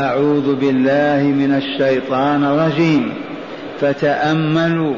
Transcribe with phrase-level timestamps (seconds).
[0.00, 3.14] أعوذ بالله من الشيطان الرجيم.
[3.80, 4.94] فتأملوا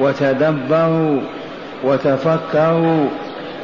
[0.00, 1.20] وتدبروا
[1.84, 3.06] وتفكروا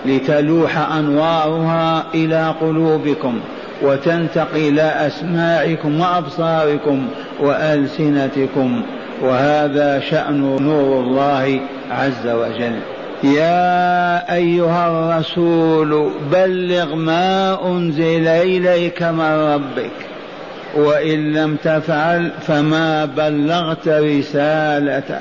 [0.06, 3.40] لتلوح أنوارها إلى قلوبكم
[3.82, 7.06] وتنتقي إلى أسماعكم وأبصاركم
[7.40, 8.82] وألسنتكم.
[9.22, 11.60] وهذا شأن نور الله
[11.90, 12.76] عز وجل.
[13.24, 19.20] يا أيها الرسول بلغ ما أنزل إليك من
[19.54, 20.13] ربك.
[20.76, 25.20] وإن لم تفعل فما بلغت رسالته.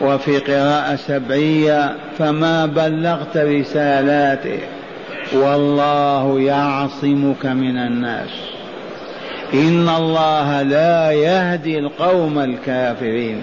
[0.00, 4.58] وفي قراءة سبعية فما بلغت رسالاته.
[5.32, 8.30] والله يعصمك من الناس.
[9.54, 13.42] إن الله لا يهدي القوم الكافرين.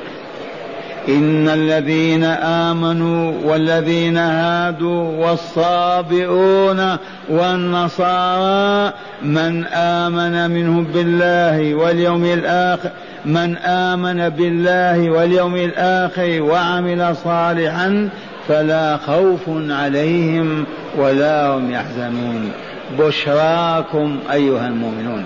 [1.07, 6.97] إن الذين آمنوا والذين هادوا والصابئون
[7.29, 8.93] والنصارى
[9.23, 12.89] من آمن منهم بالله واليوم الآخر
[13.25, 18.09] من آمن بالله واليوم الآخر وعمل صالحا
[18.47, 20.65] فلا خوف عليهم
[20.97, 22.51] ولا هم يحزنون.
[22.99, 25.25] بشراكم أيها المؤمنون.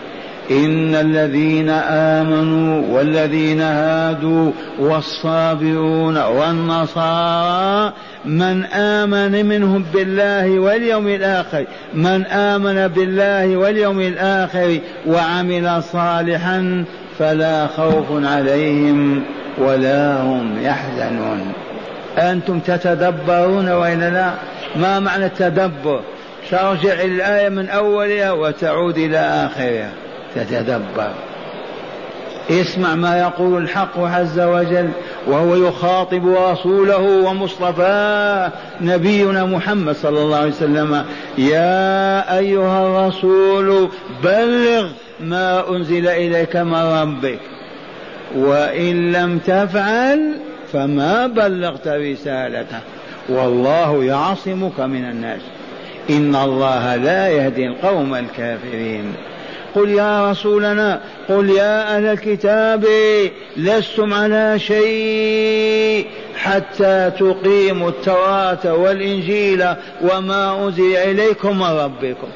[0.51, 1.69] إن الذين
[2.19, 7.93] آمنوا والذين هادوا والصابرون والنصارى
[8.25, 16.85] من آمن منهم بالله واليوم الآخر من آمن بالله واليوم الآخر وعمل صالحا
[17.19, 19.23] فلا خوف عليهم
[19.57, 21.53] ولا هم يحزنون.
[22.17, 24.31] أنتم تتدبرون وإلا لا؟
[24.75, 26.01] ما معنى التدبر؟
[26.51, 29.89] ترجع الآية من أولها وتعود إلى آخرها.
[30.35, 31.11] تتدبر.
[32.49, 34.89] اسمع ما يقول الحق عز وجل
[35.27, 41.05] وهو يخاطب رسوله ومصطفاه نبينا محمد صلى الله عليه وسلم.
[41.37, 43.89] يا أيها الرسول
[44.23, 47.39] بلغ ما أنزل إليك من ربك.
[48.35, 50.31] وإن لم تفعل
[50.73, 52.79] فما بلغت رسالته.
[53.29, 55.41] والله يعصمك من الناس.
[56.09, 59.13] إن الله لا يهدي القوم الكافرين.
[59.75, 62.85] قل يا رسولنا قل يا أهل الكتاب
[63.57, 69.65] لستم على شيء حتى تقيموا التوراة والإنجيل
[70.01, 72.27] وما أنزل إليكم من ربكم.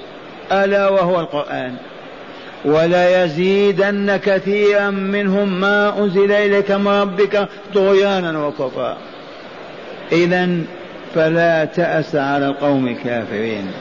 [0.51, 1.75] ألا وهو القرآن.
[2.65, 8.97] وليزيدن كثيرا منهم ما أنزل إليك من ربك طغيانا وكفرا.
[10.11, 10.49] إذا
[11.15, 13.71] فلا تأس على القوم الكافرين.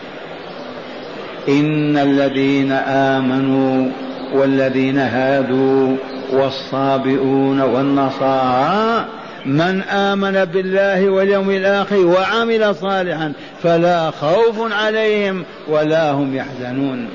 [1.49, 3.91] إن الذين آمنوا
[4.35, 5.97] والذين هادوا
[6.33, 9.07] والصابئون والنصارى
[9.47, 13.33] من آمن بالله واليوم الآخر وعمل صالحا
[13.63, 17.09] فلا خوف عليهم ولا هم يحزنون.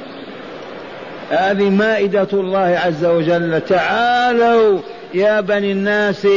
[1.30, 3.62] هذه مائدة الله عز وجل.
[3.62, 4.80] تعالوا
[5.14, 6.28] يا بني الناس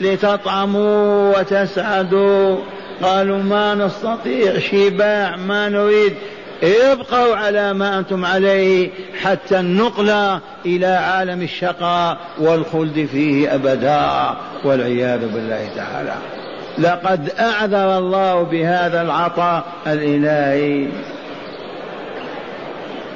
[0.00, 2.56] لتطعموا وتسعدوا.
[3.02, 6.12] قالوا ما نستطيع شباع ما نريد.
[6.62, 8.90] ابقوا على ما أنتم عليه
[9.22, 16.14] حتى النقلة إلى عالم الشقاء والخلد فيه أبدا والعياذ بالله تعالى.
[16.78, 20.88] لقد أعذر الله بهذا العطاء الإلهي.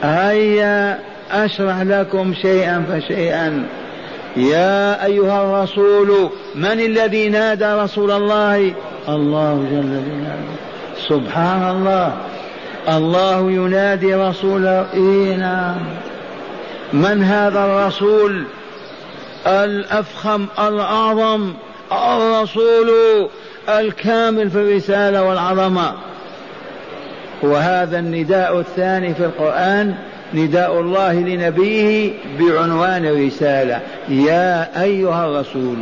[0.02, 0.98] هيا
[1.32, 3.66] أشرح لكم شيئا فشيئا.
[4.37, 8.72] يا أيها الرسول من الذي نادى رسول الله؟
[9.08, 10.56] الله جل جلاله.
[11.08, 12.12] سبحان الله.
[12.88, 14.87] الله ينادي رسوله
[15.38, 15.77] نعم
[16.93, 18.44] من هذا الرسول؟
[19.47, 21.53] الأفخم الأعظم
[21.93, 22.91] الرسول
[23.69, 25.94] الكامل في الرسالة والعظمة.
[27.43, 29.94] وهذا النداء الثاني في القرآن
[30.35, 33.81] نداء الله لنبيه بعنوان الرسالة.
[34.09, 35.76] يا أيها الرسول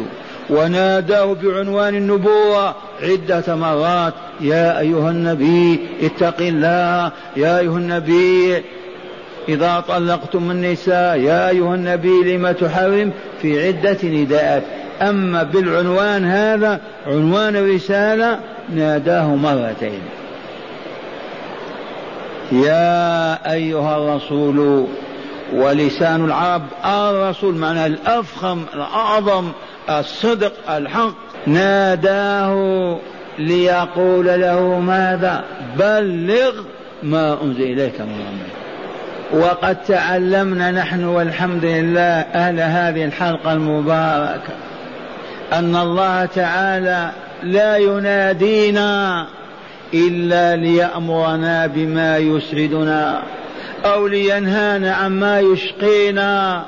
[0.50, 4.14] وناداه بعنوان النبوة عدة مرات.
[4.40, 7.12] يا أيها النبي اتق الله.
[7.36, 8.62] يا أيها النبي
[9.48, 13.12] إذا طلقتم النساء يا أيها النبي لم تحرم؟
[13.42, 14.62] في عدة نداءات.
[15.02, 18.40] أما بالعنوان هذا عنوان الرسالة
[18.74, 20.02] ناداه مرتين.
[22.52, 24.86] يا أيها الرسول
[25.52, 29.48] ولسان العرب الرسول معناه الأفخم الأعظم
[29.90, 31.14] الصدق الحق.
[31.46, 32.98] ناداه
[33.38, 35.44] ليقول له ماذا؟
[35.78, 36.52] بلغ
[37.02, 38.58] ما أنزل إليك من ربك.
[39.32, 44.52] وقد تعلمنا نحن والحمد لله أهل هذه الحلقة المباركة
[45.52, 47.10] أن الله تعالى
[47.42, 49.26] لا ينادينا
[49.94, 53.22] إلا ليأمرنا بما يسعدنا
[53.84, 56.64] أو لينهانا عما يشقينا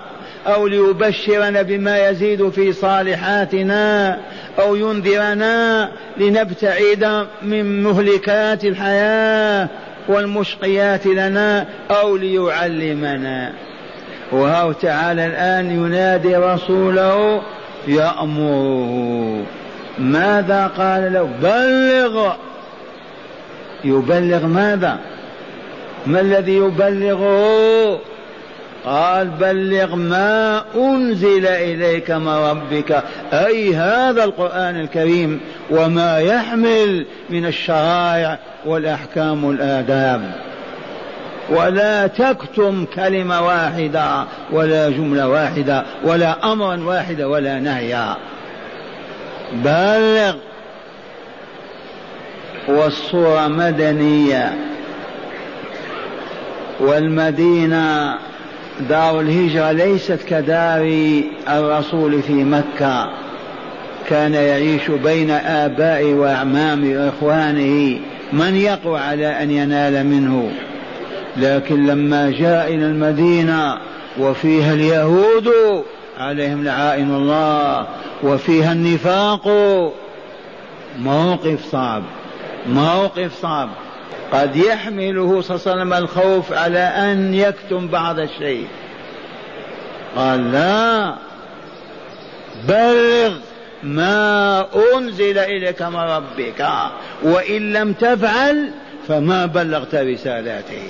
[0.46, 4.19] أو ليبشرنا بما يزيد في صالحاتنا
[4.58, 9.69] أو ينذرنا لنبتعد من مهلكات الحياة
[10.08, 13.52] والمشقيات لنا أو ليعلمنا.
[14.32, 17.42] وهو تعالى الآن ينادي رسوله
[17.88, 19.44] يأمره.
[19.98, 22.32] ماذا قال له؟ بلغ.
[23.84, 24.98] يبلغ ماذا؟
[26.06, 28.00] ما الذي يبلغه؟
[28.87, 35.41] قال بلغ ما أنزل إليك من ربك أي هذا القرآن الكريم
[35.71, 40.32] وما يحمل من الشرائع والأحكام والآداب.
[41.50, 48.17] ولا تكتم كلمة واحدة ولا جملة واحدة ولا أمرا واحدا ولا نهيا.
[49.53, 50.35] بلغ.
[52.69, 54.55] والصورة مدنية.
[56.81, 58.15] والمدينة
[58.88, 61.12] دار الهجرة ليست كدار
[61.49, 63.11] الرسول في مكة.
[64.09, 67.99] كان يعيش بين آبائه وأعمامه وإخوانه
[68.32, 70.53] من يقوى على أن ينال منه؟
[71.37, 73.79] لكن لما جاء إلى المدينة
[74.19, 75.53] وفيها اليهود
[76.19, 77.87] عليهم لعائن الله.
[78.23, 79.49] وفيها النفاق.
[80.99, 82.03] موقف صعب.
[82.69, 83.69] موقف صعب.
[84.33, 88.67] قد يحمله صلى الله عليه وسلم الخوف على أن يكتم بعض الشيء.
[90.17, 91.15] قال لا
[92.69, 93.33] بلغ
[93.83, 96.67] ما أنزل إليك من ربك
[97.23, 98.71] وإن لم تفعل
[99.09, 100.83] فما بلغت رسالاته.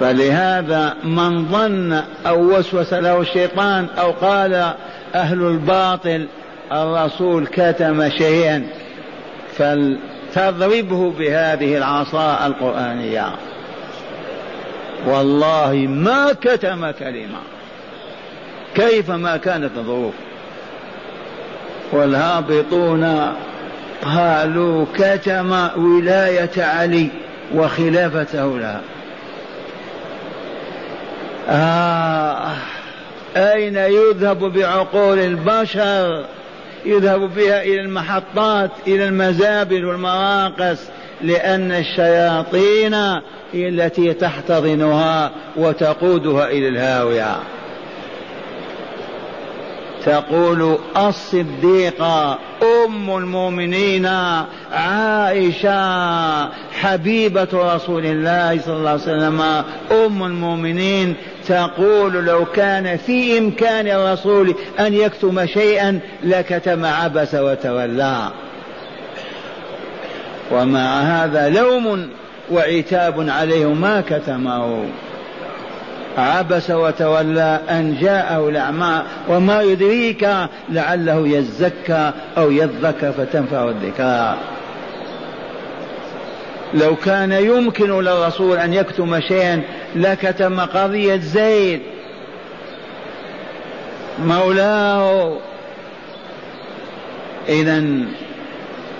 [0.00, 4.74] فلهذا من ظن أو وسوس له الشيطان أو قال
[5.14, 6.26] أهل الباطل
[6.72, 8.66] الرسول كتم شيئا
[9.60, 13.32] فلتضربه بهذه العصا القرآنية.
[15.06, 17.38] والله ما كتم كلمة.
[18.74, 20.14] كيف ما كانت الظروف.
[21.92, 23.34] والهابطون
[24.04, 27.08] قالوا كتم ولاية علي
[27.54, 28.80] وخلافته لها.
[31.48, 32.52] آه
[33.36, 36.24] أين يذهب بعقول البشر؟
[36.84, 40.78] يذهب بها إلى المحطات إلى المزابل والمراقص
[41.22, 42.94] لأن الشياطين
[43.52, 47.36] هي التي تحتضنها وتقودها إلى الهاوية.
[50.04, 52.38] تقول الصديقة
[52.86, 54.06] أم المؤمنين
[54.72, 55.80] عائشة
[56.72, 59.40] حبيبة رسول الله صلى الله عليه وسلم
[60.06, 61.16] أم المؤمنين
[61.50, 68.30] تقول لو كان في إمكان الرسول أن يكتم شيئا لكتم عبس وتولى.
[70.52, 72.08] ومع هذا لوم
[72.50, 74.84] وعتاب عليه ما كتمه.
[76.18, 80.28] عبس وتولى أن جاءه الأعمى وما يدريك
[80.68, 84.36] لعله يزكى أو يذكى فتنفع الذكرى.
[86.74, 89.62] لو كان يمكن للرسول أن يكتم شيئا
[89.96, 91.80] لكتم قضية زيد.
[94.24, 95.36] مولاه.
[97.48, 97.84] إذا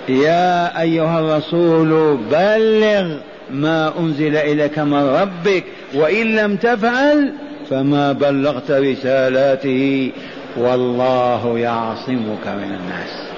[0.09, 3.17] يا أيها الرسول بلغ
[3.51, 5.63] ما أنزل إليك من ربك
[5.93, 7.33] وإن لم تفعل
[7.69, 10.11] فما بلغت رسالاته.
[10.57, 13.31] والله يعصمك من الناس.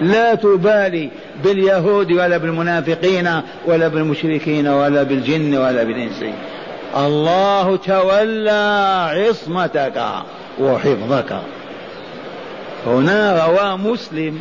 [0.00, 1.10] لا تبالي.
[1.44, 6.24] باليهود ولا بالمنافقين ولا بالمشركين ولا بالجن ولا بالإنس.
[6.96, 8.62] الله تولى
[9.12, 10.02] عصمتك
[10.60, 11.40] وحفظك.
[12.86, 14.40] هنا روى مسلم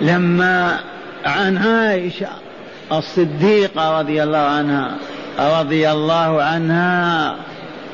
[0.00, 0.76] لما
[1.24, 2.28] عن عائشة
[2.92, 4.90] الصديقة رضي الله عنها
[5.38, 7.36] رضي الله عنها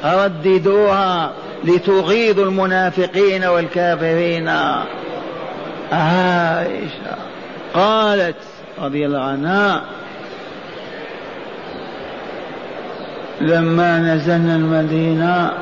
[0.04, 1.32] رددوها
[1.64, 4.50] لتغيظ المنافقين والكافرين.
[5.92, 7.16] عائشة
[7.74, 8.36] قالت
[8.78, 9.82] رضي الله عنها
[13.40, 15.52] لما نزلنا المدينة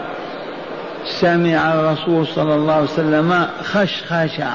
[1.05, 4.51] سمع الرسول صلى الله عليه وسلم خشخشة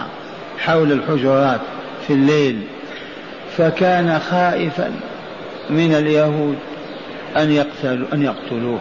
[0.60, 1.60] حول الحجرات
[2.08, 2.62] في الليل
[3.58, 4.92] فكان خائفا
[5.70, 6.58] من اليهود
[7.38, 8.80] أن يقتلوا أن يقتلوه.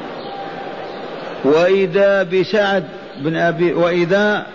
[1.45, 2.85] وإذا بسعد
[3.19, 4.47] بن أبي وإذا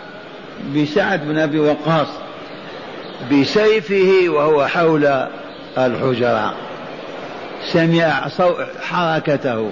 [0.75, 2.08] بسعد بن أبي وقاص
[3.32, 5.28] بسيفه وهو حول
[5.78, 6.54] الحجرة.
[7.72, 8.28] سمع
[8.82, 9.72] حركته.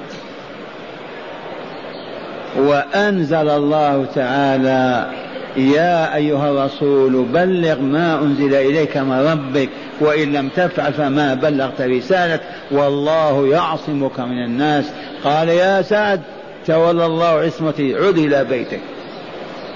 [2.58, 5.10] وأنزل الله تعالى
[5.58, 12.40] يا أيها الرسول بلغ ما أنزل إليك من ربك وإن لم تفعل فما بلغت رسالة
[12.72, 14.86] والله يعصمك من الناس.
[15.24, 16.22] قال يا سعد
[16.68, 18.80] تولى الله عصمتي عد إلى بيتك.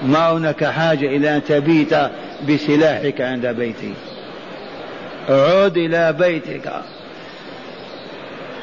[0.06, 1.94] ما هناك حاجة إلى أن تبيت
[2.48, 3.94] بسلاحك عند بيتي.
[5.28, 6.72] عد إلى بيتك.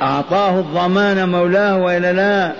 [0.01, 2.53] أعطاه الضمان مولاه وإلا لا.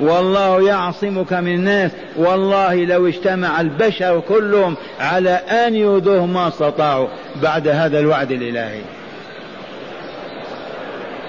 [0.00, 1.90] والله يعصمك من الناس.
[2.16, 7.08] والله لو اجتمع البشر كلهم على أن يؤذوه ما استطاعوا
[7.42, 8.80] بعد هذا الوعد الإلهي.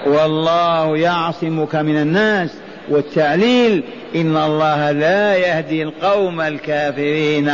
[0.06, 2.50] والله يعصمك من الناس.
[2.88, 3.82] والتعليل
[4.14, 7.52] إن الله لا يهدي القوم الكافرين.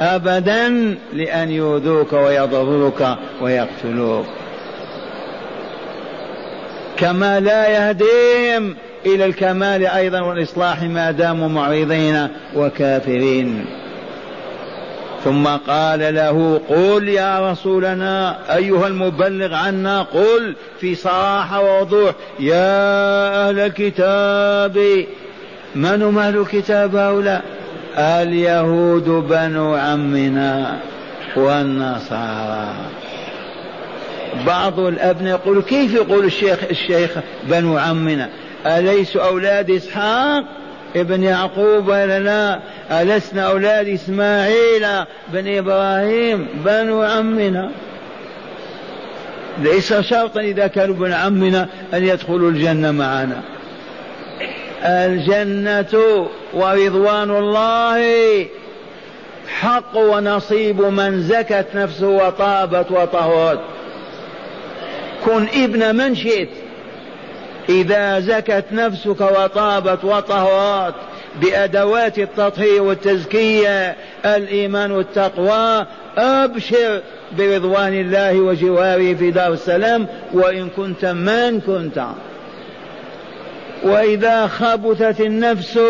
[0.00, 0.68] أبدا
[1.12, 3.02] لأن يؤذوك ويضروك
[3.40, 4.26] ويقتلوك.
[6.96, 8.76] كما لا يهديهم
[9.06, 13.66] إلى الكمال أيضا والإصلاح ما داموا معرضين وكافرين.
[15.24, 23.58] ثم قال له قل يا رسولنا أيها المبلغ عنا قل في صراحة ووضوح يا أهل
[23.58, 25.04] الكتاب
[25.74, 27.42] من هم أهل الكتاب هؤلاء؟
[27.98, 30.78] اليهود بنو عمنا
[31.36, 32.74] والنصارى.
[34.46, 37.10] بعض الأبناء يقول كيف يقول الشيخ الشيخ
[37.44, 38.28] بنو عمنا؟
[38.66, 40.44] أليسوا أولاد إسحاق
[40.96, 42.60] ابن يعقوب ولا لا؟
[43.02, 44.86] ألسنا أولاد إسماعيل
[45.32, 47.70] بن إبراهيم بنو عمنا؟
[49.58, 53.42] ليس شرطا إذا كانوا ابن عمنا أن يدخلوا الجنة معنا.
[54.84, 58.46] الجنة ورضوان الله
[59.48, 63.60] حق ونصيب من زكت نفسه وطابت وطهرت.
[65.24, 66.48] كن ابن من شئت.
[67.68, 70.94] إذا زكت نفسك وطابت وطهرت
[71.42, 75.86] بأدوات التطهير والتزكية الإيمان والتقوى
[76.18, 77.00] أبشر
[77.38, 82.04] برضوان الله وجواره في دار السلام وإن كنت من كنت.
[83.84, 85.80] وإذا خبثت النفس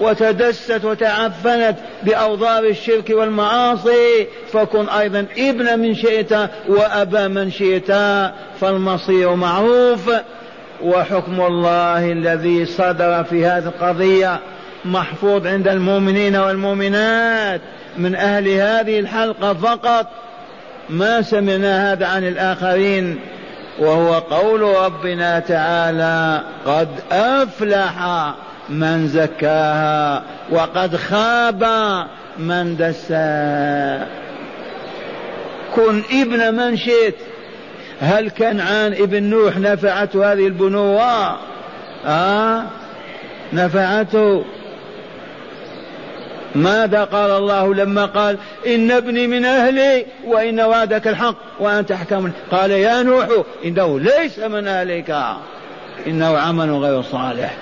[0.00, 6.32] وتدست وتعفنت بأوضار الشرك والمعاصي فكن أيضا ابن من شئت
[6.68, 7.92] وأبا من شئت
[8.60, 10.10] فالمصير معروف.
[10.82, 14.40] وحكم الله الذي صدر في هذه القضية
[14.84, 17.60] محفوظ عند المؤمنين والمؤمنات.
[17.98, 20.06] من أهل هذه الحلقة فقط
[20.90, 23.18] ما سمعنا هذا عن الآخرين.
[23.78, 27.94] وهو قول ربنا تعالى قد أفلح
[28.68, 31.64] من زكاها وقد خاب
[32.38, 34.06] من دساها.
[35.74, 37.16] كن ابن من شئت.
[38.00, 41.36] هل كنعان ابن نوح نفعته هذه البنوة؟
[42.06, 42.64] آه
[43.52, 44.44] نفعته.
[46.54, 52.70] ماذا قال الله لما قال إن ابني من أهلي وإن وعدك الحق وأنت أحكم قال
[52.70, 53.26] يا نوح
[53.64, 55.16] إنه ليس من أهلك.
[56.06, 57.54] إنه عمل غير صالح.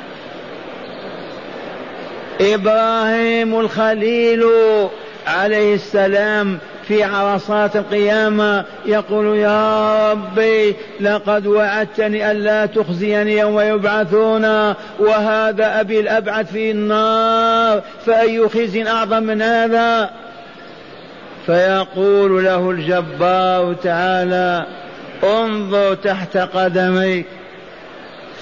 [2.40, 4.44] إبراهيم الخليل
[5.26, 6.59] عليه السلام
[6.90, 14.44] في عرصات القيامة يقول يا ربي لقد وعدتني ألا تخزيني يوم يبعثون
[14.99, 20.11] وهذا أبي الأبعد في النار فأي خزي أعظم من هذا؟
[21.47, 24.66] فيقول له الجبار تعالى
[25.25, 27.26] انظر تحت قدميك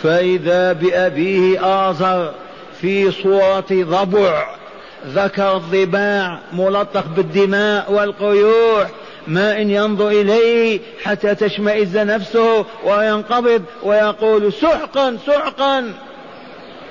[0.02, 1.58] فإذا بأبيه
[1.90, 2.32] آزر
[2.80, 4.57] في صورة ضبع
[5.06, 8.88] ذكر الضباع ملطخ بالدماء والقيوح
[9.26, 15.92] ماء ينظر إليه حتى تشمئز نفسه وينقبض ويقول سحقا سحقا.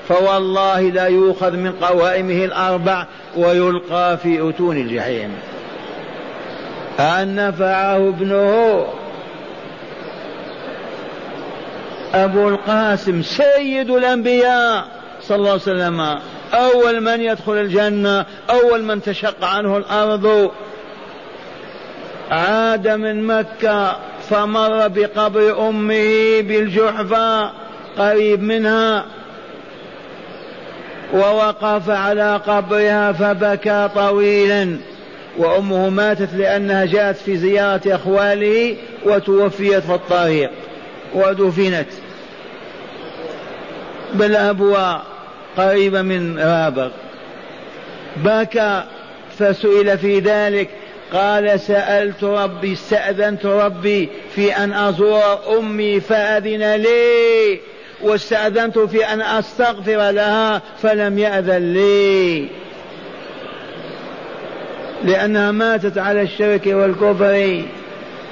[0.08, 3.06] فوالله لا يؤخذ من قوائمه الأربع
[3.38, 5.32] ويلقى في أتون الجحيم.
[7.00, 8.86] أن نفعه ابنه.
[12.14, 14.88] أبو القاسم سيد الأنبياء
[15.22, 16.20] صلى الله عليه وسلم.
[16.54, 20.52] أول من يدخل الجنة أول من تشق عنه الأرض.
[22.32, 23.98] عاد من مكة
[24.30, 27.52] فمر بقبر أمه بالجحفة
[27.98, 29.06] قريب منها
[31.14, 34.78] ووقف على قبرها فبكى طويلا.
[35.38, 38.76] وأمه ماتت لأنها جاءت في زيارة أخواله
[39.06, 40.52] وتوفيت في الطريق
[41.14, 41.88] ودفنت
[44.14, 45.17] بالأبواء
[45.58, 46.90] قريبة من رابغ.
[48.18, 48.84] بكى
[49.40, 50.70] فسئل في ذلك
[51.14, 57.60] قال سألت ربي استأذنت ربي في أن أزور أمي فأذن لي
[58.02, 62.48] واستأذنت في أن أستغفر لها فلم يأذن لي.
[65.04, 67.62] لأنها ماتت على الشرك والكفر.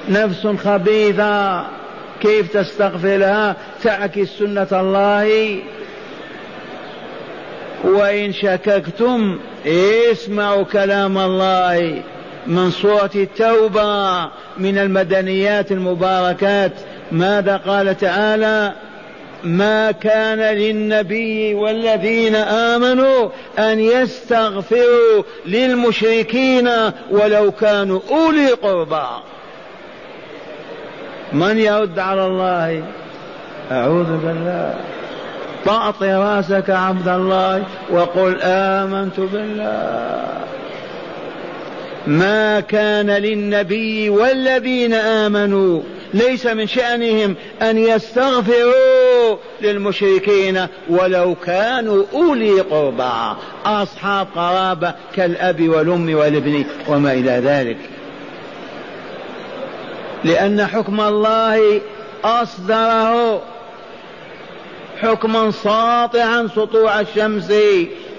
[0.09, 1.65] نفس خبيثة.
[2.21, 5.59] كيف تستغفر لها تعكس سنة الله.
[7.83, 9.39] وإن شككتم
[10.11, 12.01] اسمعوا كلام الله
[12.47, 14.23] من سورة التوبة
[14.57, 16.71] من المدنيات المباركات.
[17.11, 18.73] ماذا قال تعالى؟
[19.43, 23.29] ما كان للنبي والذين آمنوا
[23.59, 26.69] أن يستغفروا للمشركين
[27.11, 29.07] ولو كانوا أولي قربى.
[31.33, 32.83] من يرد على الله؟
[33.71, 34.75] أعوذ بالله.
[35.65, 40.45] طأطي رأسك عبد الله وقل آمنت بالله.
[42.07, 45.81] ما كان للنبي والذين آمنوا
[46.13, 53.37] ليس من شأنهم أن يستغفروا للمشركين ولو كانوا أولي قربى.
[53.65, 57.77] أصحاب قرابة كالأب والأم والابن وما إلى ذلك.
[60.23, 61.81] لأن حكم الله
[62.23, 63.54] أصدره.
[65.01, 67.53] حكما ساطعا سطوع الشمس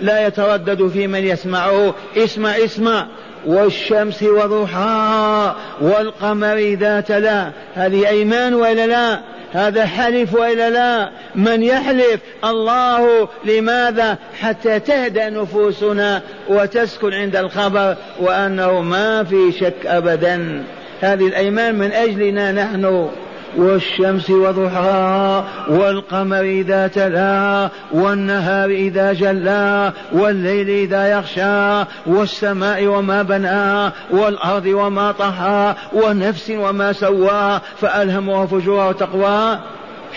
[0.00, 3.06] لا يتردد في من يسمعه اسمع اسمع.
[3.46, 9.20] والشمس وضحاها والقمر إذا تلا هذه أيمان وإلا لا؟
[9.52, 13.28] هذا حلف وإلا لا؟ من يحلف؟ الله.
[13.44, 20.64] لماذا؟ حتى تهدأ نفوسنا وتسكن عند الخبر وأنه ما في شك أبدا.
[21.00, 23.08] هذه الأيمان من أجلنا نحن.
[23.56, 34.66] والشمس وضحاها والقمر إذا تلاها والنهار إذا جلاها والليل إذا يغشاها والسماء وما بناها والأرض
[34.66, 39.60] وما طحاها ونفس وما سواها فألهمها فجورها وتقواها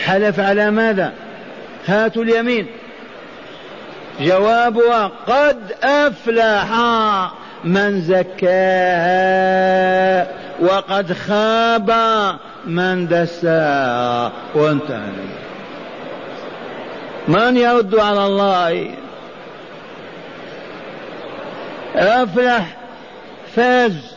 [0.06, 1.14] حلف على ماذا؟
[1.88, 2.68] هاتوا اليمين.
[4.22, 6.72] جوابها قد أفلح.
[7.64, 9.50] من زكاها
[10.62, 11.92] وقد خاب
[12.66, 15.12] من دساها وانتهى.
[17.28, 18.92] من يرد على الله؟
[21.96, 22.78] أفلح
[23.56, 24.16] فاز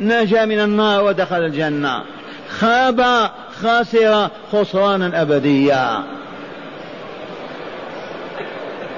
[0.00, 2.02] نجا من النار ودخل الجنة.
[2.48, 3.30] خاب
[3.62, 6.02] خسر خسرانا أبديا.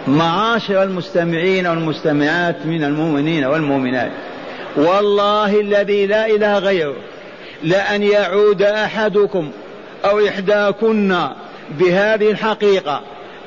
[0.07, 4.11] معاشر المستمعين والمستمعات من المؤمنين والمؤمنات.
[4.77, 6.97] والله الذي لا إله غيره
[7.63, 9.51] لأن يعود أحدكم
[10.05, 11.19] أو إحداكن
[11.71, 13.01] بهذه الحقيقة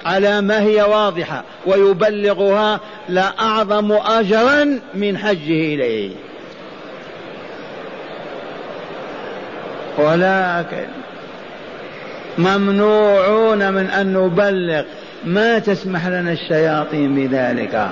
[0.05, 6.11] على ما هي واضحة ويبلغها لأعظم أجرا من حجه إليه.
[9.97, 10.87] ولكن
[12.37, 14.83] ممنوعون من أن نبلغ
[15.25, 17.89] ما تسمح لنا الشياطين بذلك.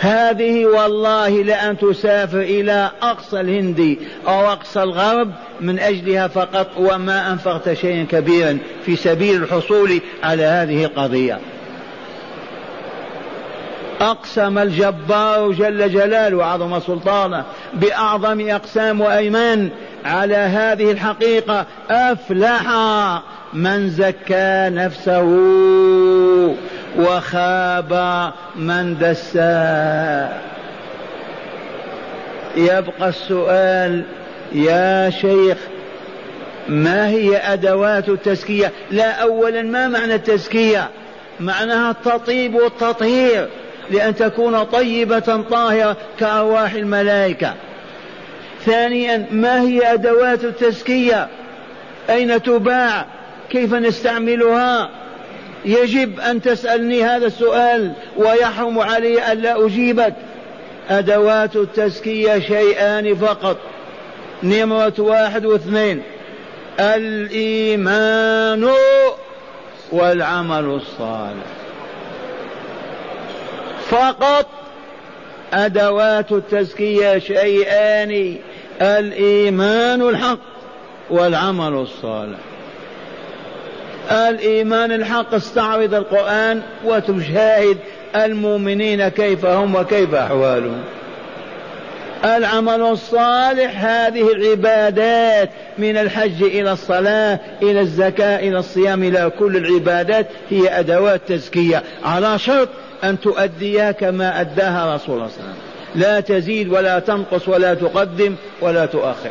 [0.00, 7.72] هذه والله لأن تسافر إلى أقصى الهند أو أقصى الغرب من أجلها فقط وما أنفقت
[7.72, 11.38] شيئا كبيرا في سبيل الحصول على هذه القضية.
[14.00, 19.70] أقسم الجبار جل جلاله وعظم سلطانه بأعظم أقسام وأيمان
[20.04, 21.66] على هذه الحقيقة.
[21.90, 22.62] أفلح.
[23.54, 25.22] من زكى نفسه
[26.98, 27.92] وخاب
[28.56, 30.42] من دسا
[32.56, 34.04] يبقى السؤال
[34.52, 35.58] يا شيخ
[36.68, 40.90] ما هي أدوات التزكية؟ لا أولا ما معنى التزكية؟
[41.40, 43.48] معناها التطيب والتطهير
[43.90, 47.54] لأن تكون طيبة طاهرة كأرواح الملائكة.
[48.64, 51.28] ثانيا ما هي أدوات التزكية؟
[52.10, 53.06] أين تباع؟
[53.50, 54.90] كيف نستعملها؟
[55.64, 60.14] يجب أن تسألني هذا السؤال ويحرم علي ألا أجيبك.
[60.90, 63.56] أدوات التزكية شيئان فقط.
[64.42, 66.02] نمرة واحد واثنين.
[66.80, 68.70] الإيمان
[69.92, 71.44] والعمل الصالح.
[73.88, 74.46] فقط
[75.52, 78.36] أدوات التزكية شيئان.
[78.82, 80.38] الإيمان الحق
[81.10, 82.38] والعمل الصالح.
[84.10, 87.78] الإيمان الحق استعرض القرآن وتشاهد
[88.16, 90.84] المؤمنين كيف هم وكيف أحوالهم.
[92.24, 100.26] العمل الصالح هذه العبادات من الحج إلى الصلاة إلى الزكاة إلى الصيام إلى كل العبادات
[100.50, 101.82] هي أدوات تزكية.
[102.04, 102.68] على شرط
[103.04, 106.02] أن تؤديها كما أداها رسول الله صلى الله عليه وسلم.
[106.02, 109.30] لا تزيد ولا تنقص ولا تقدم ولا تؤخر.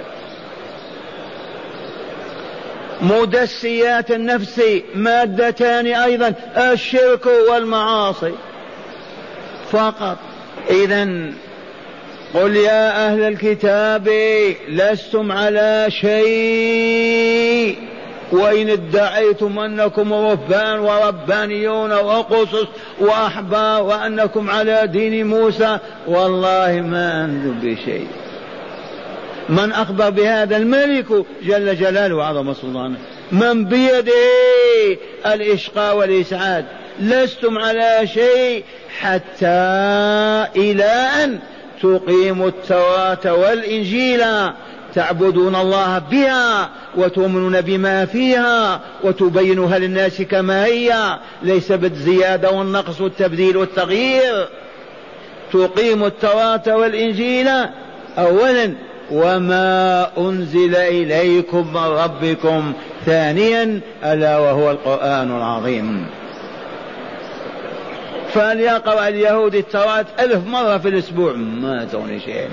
[3.04, 4.62] مدسيات النفس
[4.96, 8.34] مادتان أيضا الشرك والمعاصي.
[9.72, 10.18] فقط.
[10.70, 11.04] إذا
[12.34, 14.10] قل يا أهل الكتاب
[14.70, 17.78] لستم على شيء.
[18.32, 22.68] وإن ادعيتم أنكم رهبان وربانيون وقصص
[23.00, 28.08] وأحبار وأنكم على دين موسى والله ما أنتم بشيء.
[29.50, 32.98] من أخبر بهذا الملك جل جلاله وعظم سلطانه.
[33.32, 34.14] من بيده
[35.26, 36.66] الإشقاء والإسعاد.
[37.00, 38.64] لستم على شيء
[39.00, 39.48] حتى
[40.56, 41.40] إلى أن
[41.82, 44.24] تقيموا التوراة والإنجيل.
[44.96, 51.20] تعبدون الله بها وتؤمنون بما فيها وتبينها للناس كما هي.
[51.44, 54.48] ليس بالزيادة والنقص والتبديل والتغيير.
[55.54, 57.48] تقيم التوراة والإنجيل.
[58.18, 58.74] أولا
[59.14, 62.74] وما أنزل إليكم من ربكم
[63.06, 66.06] ثانيا ألا وهو القرآن العظيم.
[68.34, 71.34] فليقرأ اليهود التوراة ألف مرة في الأسبوع.
[71.34, 72.48] ما تغني شيئا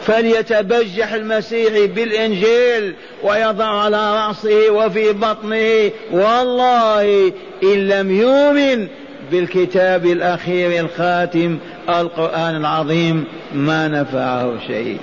[0.00, 5.90] فليتبجح المسيح بالإنجيل ويضع على رأسه وفي بطنه.
[6.12, 8.88] والله إن لم يؤمن
[9.30, 13.24] بالكتاب الأخير الخاتم القرآن العظيم.
[13.54, 14.98] ما نفعه شيء.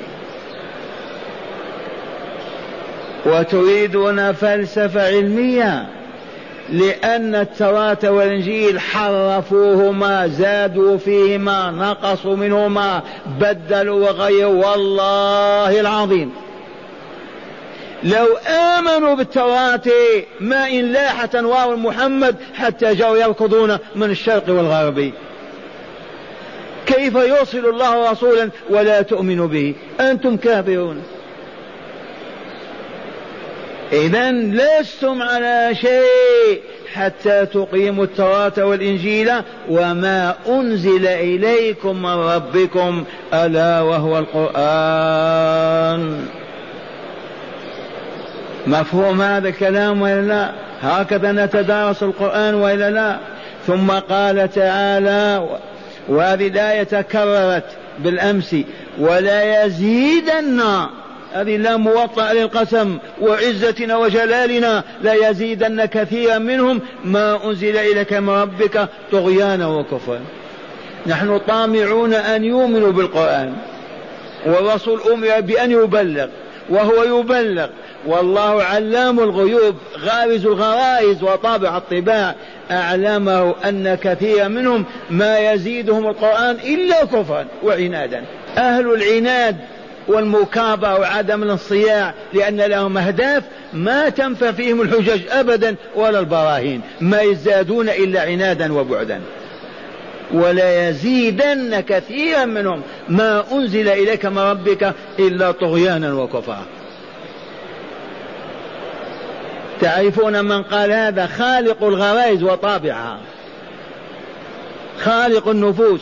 [3.26, 5.86] وتريدون فلسفة علمية
[6.70, 13.02] لأن التوراة والإنجيل حرفوهما زادوا فيهما نقصوا منهما
[13.40, 14.66] بدلوا وغيروا.
[14.66, 16.32] والله العظيم.
[18.04, 19.82] لو آمنوا بالتوراة
[20.40, 25.12] ما إن لاحت أنوار محمد حتى جاءوا يركضون من الشرق والغرب.
[26.86, 31.04] كيف يرسل الله رسولا ولا تؤمن به؟ أنتم كافرون.
[33.94, 36.62] إذا لستم على شيء
[36.94, 39.32] حتى تقيموا التوراة والإنجيل
[39.70, 45.80] وما أنزل إليكم من ربكم ألا وهو القرآن.
[48.68, 53.18] مفهوم هذا الكلام ولا لا؟ هكذا نتدارس القرآن ولا لا؟
[53.68, 55.50] ثم قال تعالى
[56.10, 57.66] وهذه الآية تكررت
[58.00, 58.56] بالأمس
[59.00, 60.62] ولا يزيدن
[61.34, 66.82] هذه لا موطأ للقسم وعزتنا وجلالنا لا يزيدن كثيرا منهم.
[67.06, 70.20] ما أنزل إليك من ربك طغيانا وكفرا.
[71.08, 73.54] نحن طامعون أن يؤمنوا بالقرآن
[74.46, 76.28] والرسول أمر بأن يبلغ
[76.70, 77.68] وهو يبلغ.
[78.08, 82.36] والله علام الغيوب غارز الغرائز وطابع الطباع.
[82.72, 88.24] أعلمه أن كثيرا منهم ما يزيدهم القرآن إلا كفرا وعنادا.
[88.58, 89.56] أهل العناد
[90.10, 93.44] والمكابرة وعدم الانصياع لأن لهم أهداف
[93.74, 99.22] ما تنفع فيهم الحجج أبدا ولا البراهين ما يزدادون إلا عنادا وبعدا.
[100.32, 102.82] ولا يزيدن كثيرا منهم.
[103.10, 106.66] ما أنزل إليك من ربك إلا طغيانا وكفرا
[109.82, 113.20] تعرفون من قال هذا؟ خالق الغرائز وطابعها.
[115.00, 116.02] خالق النفوس.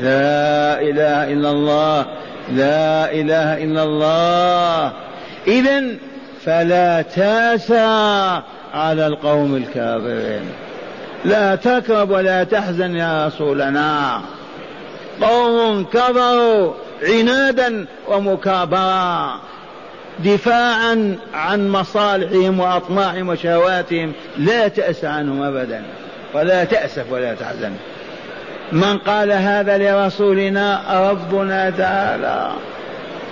[0.00, 2.06] لا إله إلا الله.
[2.52, 4.92] لا إله إلا الله.
[5.46, 5.84] اذا
[6.44, 8.42] فلا تاسى
[8.74, 10.42] على القوم الكافرين.
[11.24, 14.20] لا تكرب ولا تحزن يا رسولنا.
[15.22, 19.40] قوم كفروا عنادا ومكابرة
[20.24, 24.12] دفاعا عن مصالحهم وأطماعهم وشهواتهم.
[24.38, 25.82] لا تأس عنهم ابدا.
[26.34, 27.72] ولا تأسف ولا تحزن.
[28.72, 32.50] من قال هذا لرسولنا ربنا تعالى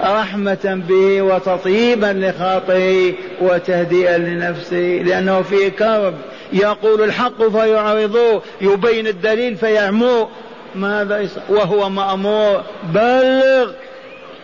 [0.03, 6.15] رحمة به وتطيبا لخاطره وتهدئا لنفسه لأنه فيه كرب
[6.53, 10.29] يقول الحق فيعرضوه يبين الدليل فيعمو
[10.75, 12.63] ماذا وهو مأمور
[12.95, 13.71] بلغ.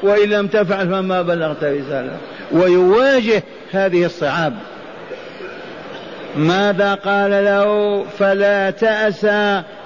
[0.03, 2.17] وإن لم تفعل فما بلغت رسالة.
[2.53, 4.55] ويواجه هذه الصعاب.
[6.37, 9.27] ماذا قال له؟ فلا تأس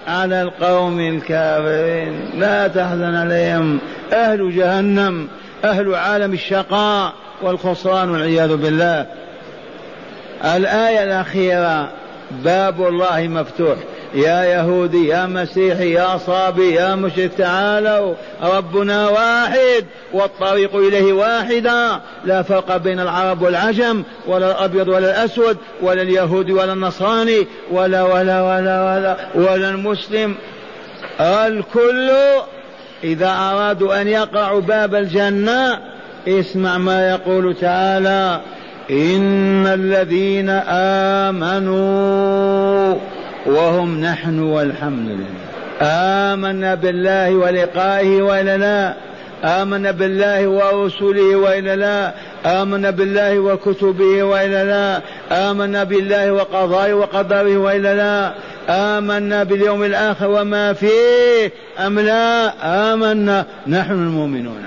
[0.06, 2.40] على القوم الكافرين.
[2.40, 3.78] لا تحزن عليهم.
[4.12, 5.28] أهل جهنم
[5.64, 7.12] أهل عالم الشقاء
[7.42, 9.06] والخسران والعياذ بالله.
[10.44, 11.88] الآية الأخيرة
[12.30, 13.76] باب الله مفتوح.
[14.14, 18.14] يا يهودي يا مسيحي يا صابي يا مشرك تعالوا.
[18.42, 22.00] ربنا واحد والطريق إليه واحدة.
[22.24, 28.42] لا فرق بين العرب والعجم ولا الأبيض ولا الأسود ولا اليهودي ولا النصراني ولا ولا
[28.42, 30.34] ولا ولا ولا المسلم.
[31.20, 32.10] الكل
[33.04, 35.78] إذا أرادوا أن يقعوا باب الجنة
[36.28, 38.40] اسمع ما يقول تعالى
[38.90, 40.50] إن الذين
[41.28, 42.94] آمنوا
[43.46, 45.42] وهم نحن والحمد لله.
[45.82, 48.94] آمنا بالله ولقائه وإلا لا.
[49.62, 52.14] آمنا بالله ورسله وإلا لا.
[52.62, 55.00] آمنا بالله وكتبه وإلا لا.
[55.50, 58.32] آمنا بالله وقضائه وقدره وإلا لا.
[58.68, 61.52] آمنا باليوم الآخر وما فيه.
[61.86, 62.52] أم لا؟
[62.92, 63.46] آمنا.
[63.68, 64.62] نحن المؤمنون.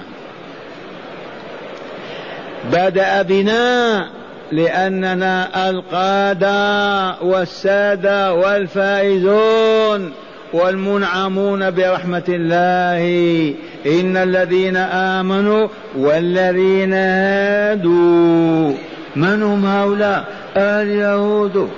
[2.74, 4.10] بدأ بنا
[4.52, 10.12] لأننا القادة والسادة والفائزون
[10.54, 13.54] والمنعمون برحمة الله.
[13.86, 18.74] إن الذين آمنوا والذين هادوا.
[19.16, 20.26] من هم هؤلاء؟
[20.58, 21.70] اليهود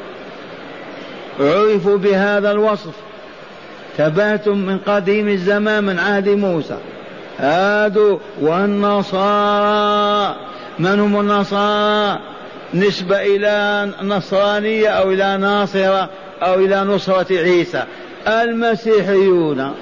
[1.39, 2.93] عرفوا بهذا الوصف.
[3.97, 6.77] تباتم من قديم الزمان من عهد موسى.
[7.39, 10.35] هادوا والنصارى.
[10.79, 12.36] من هم النصارى؟
[12.73, 16.09] نسبة إلى نصرانية أو إلى ناصرة
[16.41, 17.83] أو إلى نصرة عيسى.
[18.27, 19.73] المسيحيون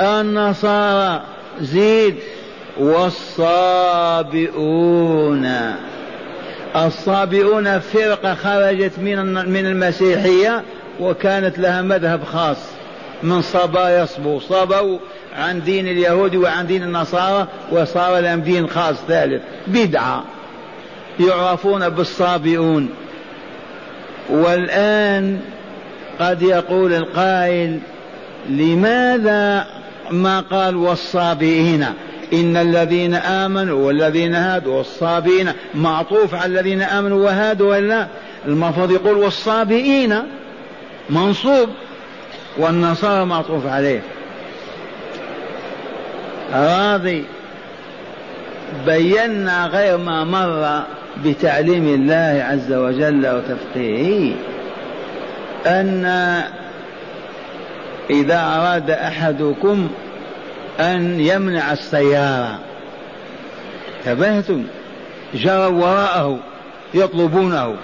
[0.00, 1.22] النصارى
[1.60, 2.16] زيد
[2.78, 4.22] والصابئون.
[6.76, 10.62] الصابئون فرقة خرجت من من المسيحية
[11.00, 12.58] وكانت لها مذهب خاص.
[13.22, 14.40] من صبا يصبو.
[14.40, 14.98] صبوا
[15.36, 19.42] عن دين اليهود وعن دين النصارى وصار لهم دين خاص ثالث.
[19.66, 20.24] بدعة.
[21.20, 22.90] يعرفون بالصابئون.
[24.30, 25.40] والآن
[26.20, 27.78] قد يقول القائل
[28.48, 29.66] لماذا
[30.10, 31.86] ما قال والصابئين؟
[32.32, 38.06] إن الذين آمنوا والذين هادوا والصابئين معطوف على الذين آمنوا وهادوا ولا
[38.46, 40.22] المفروض يقول والصابئين
[41.10, 41.68] منصوب
[42.58, 44.00] والنصارى معطوف عليه.
[46.52, 47.24] راضي
[48.86, 50.82] بينا غير ما مر
[51.24, 54.34] بتعليم الله عز وجل وتفقيهه
[55.66, 56.04] أن
[58.10, 59.88] إذا أراد أحدكم
[60.80, 62.58] أن يمنع السيارة
[64.04, 64.64] تبهتم
[65.34, 66.38] جروا وراءه
[66.94, 67.76] يطلبونه.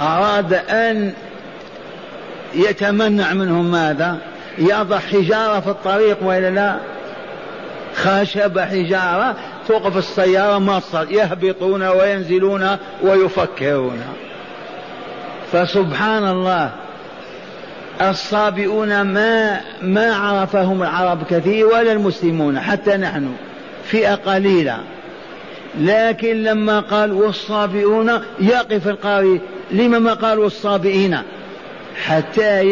[0.00, 1.12] أراد أن
[2.54, 4.18] يتمنع منهم ماذا؟
[4.58, 6.76] يضع حجارة في الطريق وإلا لا؟
[7.96, 9.36] خشب حجارة
[9.68, 11.12] توقف السيارة ما تصل.
[11.12, 14.00] يهبطون وينزلون ويفكرون
[15.52, 16.70] فسبحان الله
[18.00, 23.32] الصابئون ما ما عرفهم العرب كثير ولا المسلمون حتى نحن
[23.84, 24.78] فئة قليلة
[25.80, 29.38] لكن لما قال والصابئون يقف القارئ.
[29.70, 31.18] لما ما قال والصابئين؟
[32.04, 32.62] حتى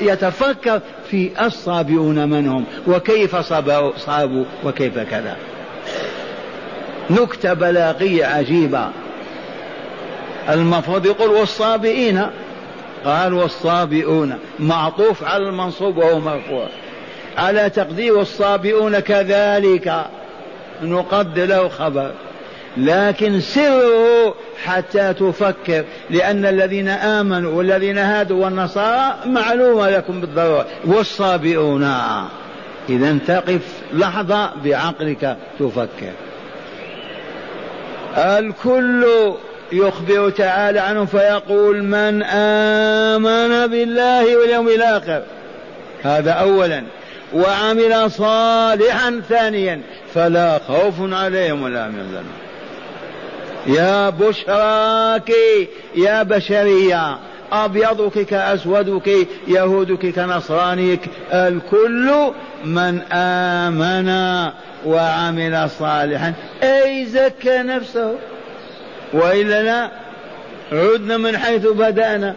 [0.00, 3.36] يتفكر في الصابئون من هم وكيف
[3.96, 5.36] صابوا وكيف كذا.
[7.10, 8.88] نكتة بلاغية عجيبة
[10.48, 12.26] المفروض يقول والصابئين.
[13.04, 14.34] قال والصابئون.
[14.58, 16.66] معطوف على المنصوب وهو مرفوع.
[17.36, 20.06] على تقدير الصابئون كذلك.
[20.82, 22.10] نقدر له خبر.
[22.76, 25.84] لكن سره حتى تفكر.
[26.10, 30.66] لأن الذين آمنوا والذين هادوا والنصارى معلومة لكم بالضرورة.
[30.84, 31.94] والصابئون.
[32.88, 33.62] إذا تقف
[33.92, 36.12] لحظة بعقلك تفكر.
[38.16, 39.06] الكل
[39.72, 45.22] يخبر تعالى عنه فيقول من آمن بالله واليوم الآخر.
[46.02, 46.82] هذا أولا.
[47.34, 49.80] وعمل صالحا ثانيا.
[50.14, 52.32] فلا خوف عليهم ولا هم يحزنون.
[53.66, 55.32] يا بشراك
[55.94, 57.18] يا بشرية.
[57.52, 59.10] أبيضك كأسودك
[59.48, 61.00] يهودك كنصرانيك
[61.32, 62.32] الكل
[62.64, 64.08] من آمن
[64.86, 66.32] وعمل صالحا.
[66.62, 68.14] أي زكى نفسه.
[69.12, 69.90] وإلا لا
[70.72, 72.34] عدنا من حيث بدأنا.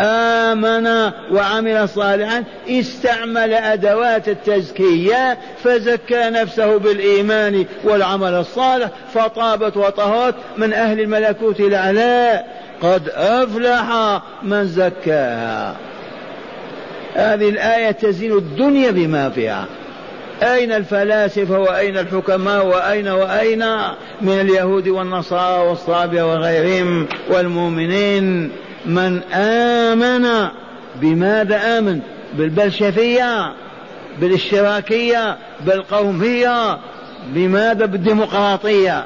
[0.00, 11.00] آمن وعمل صالحا استعمل أدوات التزكية فزكى نفسه بالإيمان والعمل الصالح فطابت وطهرت من أهل
[11.00, 12.44] الملكوت الأعلى.
[12.82, 15.76] قد أفلح من زكاها.
[17.14, 19.66] هذه الآية تزين الدنيا بما فيها.
[20.42, 23.64] أين الفلاسفة وأين الحكماء وأين وأين
[24.20, 28.50] من اليهود والنصارى والصابئة وغيرهم والمؤمنين
[28.86, 30.48] من آمن
[30.96, 32.00] بماذا آمن؟
[32.34, 33.52] بالبلشفية
[34.20, 35.36] بالاشتراكية
[35.66, 36.78] بالقومية
[37.26, 39.04] بماذا؟ بالديمقراطية.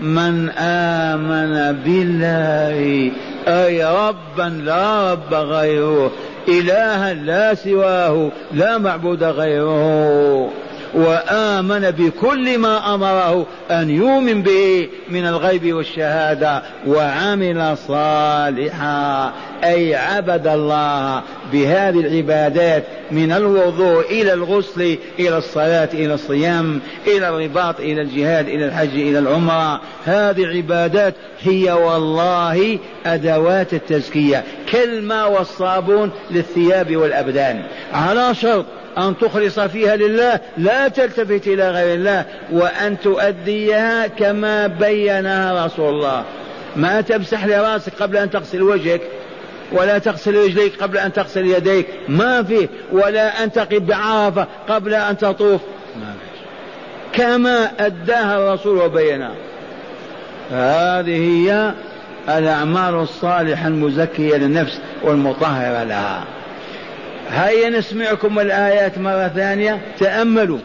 [0.00, 3.10] من آمن بالله
[3.48, 6.10] أي ربا لا رب غيره
[6.48, 10.50] إلها لا سواه لا معبود غيره.
[10.94, 19.32] وآمن بكل ما أمره أن يؤمن به من الغيب والشهادة وعمل صالحا.
[19.64, 27.80] أي عبد الله بهذه العبادات من الوضوء إلى الغسل إلى الصلاة إلى الصيام إلى الرباط
[27.80, 29.80] إلى الجهاد إلى الحج إلى العمرة.
[30.04, 37.62] هذه العبادات هي والله أدوات التزكية كالماء والصابون للثياب والأبدان.
[37.92, 38.64] على شرط
[38.98, 46.24] أن تخلص فيها لله لا تلتفت إلى غير الله وأن تؤديها كما بينها رسول الله.
[46.76, 49.00] ما تمسح لرأسك قبل أن تغسل وجهك
[49.72, 55.18] ولا تغسل رجليك قبل أن تغسل يديك ما في ولا أن تقف بعرفة قبل أن
[55.18, 55.60] تطوف.
[56.00, 56.14] ما
[57.12, 59.34] كما أداها الرسول وبينها.
[60.50, 61.72] هذه هي
[62.38, 66.24] الأعمال الصالحة المزكية للنفس والمطهرة لها.
[67.30, 69.80] هيا نسمعكم الآيات مرة ثانية.
[69.98, 70.58] تأملوا.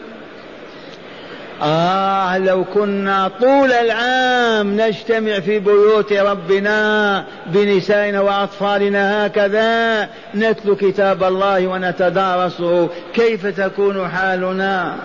[1.62, 11.66] آه لو كنا طول العام نجتمع في بيوت ربنا بنسائنا وأطفالنا هكذا نتلو كتاب الله
[11.66, 12.88] ونتدارسه.
[13.14, 14.96] كيف تكون حالنا؟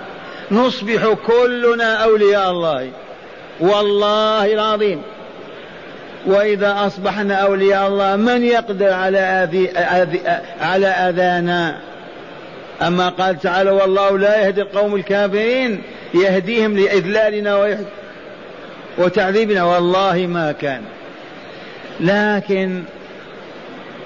[0.51, 2.89] نصبح كلنا أولياء الله.
[3.59, 5.01] والله العظيم.
[6.25, 9.69] وإذا أصبحنا أولياء الله من يقدر على أذي
[10.61, 11.75] على أذانا؟
[12.81, 15.81] أما قال تعالى والله لا يهدي القوم الكافرين.
[16.13, 17.77] يهديهم لإذلالنا
[18.97, 19.63] وتعذيبنا.
[19.63, 20.81] والله ما كان.
[21.99, 22.83] لكن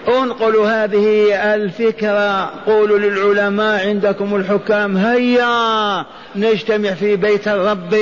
[0.07, 2.51] انقلوا هذه الفكرة.
[2.65, 7.95] قولوا للعلماء عندكم الحكام هيا نجتمع في بيت الرب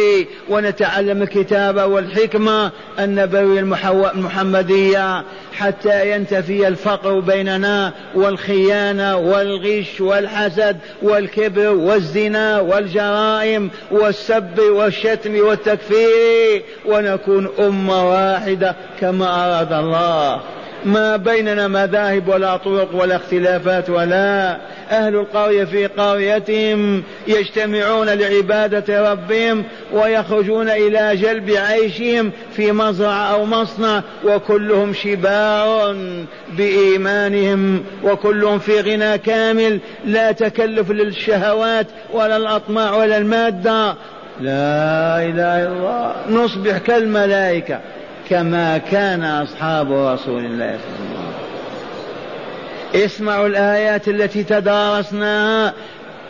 [0.50, 13.70] ونتعلم الكتاب والحكمة النبوية المحمدية حتى ينتفي الفقر بيننا والخيانة والغش والحسد والكبر والزنا والجرائم
[13.92, 16.64] والسب والشتم والتكفير.
[16.86, 20.42] ونكون أمة واحدة كما أراد الله.
[20.86, 24.58] ما بيننا مذاهب ولا طرق ولا اختلافات ولا
[24.92, 34.02] أهل القرية في قريتهم يجتمعون لعبادة ربهم ويخرجون إلى جلب عيشهم في مزرعة أو مصنع
[34.26, 35.96] وكلهم شبار
[36.58, 43.96] بإيمانهم وكلهم في غنى كامل لا تكلف للشهوات ولا الأطماع ولا المادة.
[44.42, 46.16] لا إله إلا الله.
[46.30, 47.80] نصبح كالملائكة.
[48.30, 51.36] كما كان أصحاب رسول الله صلى الله عليه
[52.94, 53.06] وسلم.
[53.06, 55.74] اسمعوا الآيات التي تدارسناها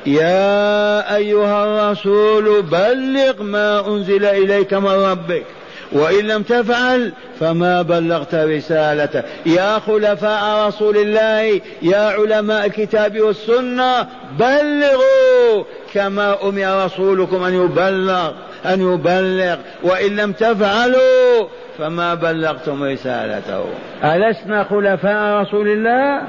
[0.06, 5.44] يا أيها الرسول بلغ ما أنزل إليك من ربك.
[5.92, 9.24] وإن لم تفعل فما بلغت رسالته.
[9.46, 14.08] يا خلفاء رسول الله يا علماء الكتاب والسنة
[14.40, 18.32] بلغوا كما أمر رسولكم أن يبلغ
[18.66, 19.58] أن يبلغ.
[19.84, 21.48] وإن لم تفعلوا
[21.78, 23.66] فما بلغتم رسالته.
[24.04, 26.22] ألسنا خلفاء رسول الله؟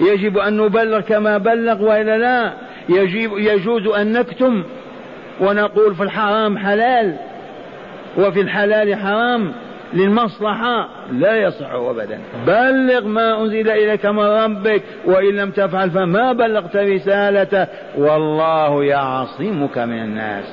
[0.00, 2.52] يجب أن نبلغ كما بلغ وإلا لا؟
[2.88, 4.64] يجب يجوز أن نكتم
[5.40, 7.16] ونقول في الحرام حلال
[8.18, 9.52] وفي الحلال حرام
[9.94, 12.20] للمصلحة؟ لا يصح أبدا.
[12.46, 17.66] بلغ ما أنزل إليك من ربك وإن لم تفعل فما بلغت رسالته.
[17.98, 20.44] والله يعصمك من الناس.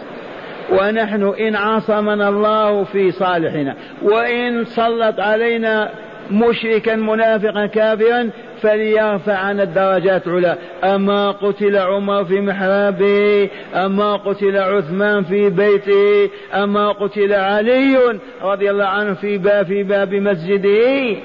[0.71, 5.89] ونحن إن عصمنا الله في صالحنا وإن سلط علينا
[6.31, 8.29] مشركا منافقا كافرا
[8.61, 16.91] فليرفع عن الدرجات علا أما قتل عمر في محرابه أما قتل عثمان في بيته أما
[16.91, 17.97] قتل علي
[18.43, 21.15] رضي الله عنه في باب في باب مسجده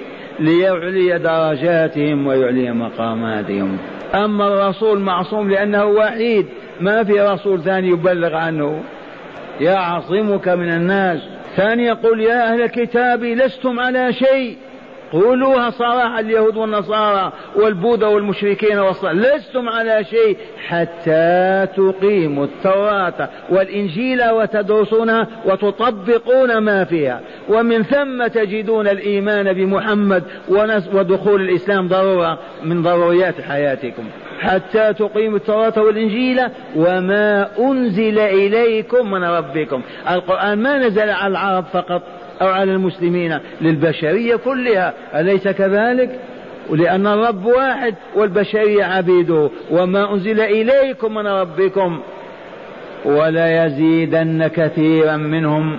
[0.41, 3.79] ليعلي درجاتهم ويعلي مقاماتهم.
[4.15, 6.47] أما الرسول معصوم لأنه وحيد
[6.81, 8.83] ما في رسول ثاني يبلغ عنه.
[9.61, 11.21] يعصمك من الناس.
[11.57, 14.57] ثاني يقول يا أهل الكتاب لستم على شيء.
[15.13, 20.37] قولوها صراحة اليهود والنصارى والبوذا والمشركين والصلاة لستم على شيء
[20.69, 27.21] حتى تقيموا التوراة والإنجيل وتدرسونها وتطبقون ما فيها.
[27.49, 30.25] ومن ثم تجدون الإيمان بمحمد
[30.93, 34.05] ودخول الإسلام ضرورة من ضروريات حياتكم.
[34.41, 36.41] حتى تقيموا التوراة والإنجيل
[36.77, 39.83] وما أنزل إليكم من ربكم.
[40.11, 42.03] القرآن ما نزل على العرب فقط
[42.43, 44.95] أو على المسلمين للبشرية كلها.
[45.15, 46.21] أليس كذلك؟
[46.71, 52.01] لأن الرب واحد والبشرية عبيده وما أنزل إليكم من ربكم.
[53.05, 55.79] ولا يزيدن كثيرا منهم.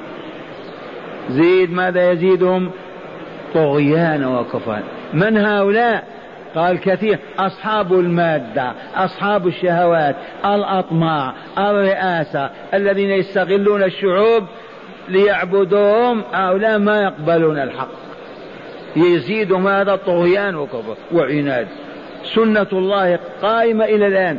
[1.29, 2.71] زيد ماذا يزيدهم؟
[3.53, 4.83] طغيانا وكفرا
[5.13, 6.20] من هؤلاء؟
[6.55, 14.43] قال كثير أصحاب المادة أصحاب الشهوات الأطماع الرئاسة الذين يستغلون الشعوب
[15.09, 17.91] ليعبدوهم هؤلاء ما يقبلون الحق.
[18.95, 21.67] يزيدهم هذا طغيان وكفر وعناد.
[22.35, 24.37] سنة الله قائمة إلى الآن.